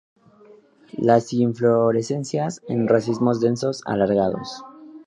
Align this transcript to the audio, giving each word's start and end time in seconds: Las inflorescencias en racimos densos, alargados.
Las 0.97 1.31
inflorescencias 1.31 2.63
en 2.67 2.87
racimos 2.87 3.39
densos, 3.39 3.83
alargados. 3.85 4.63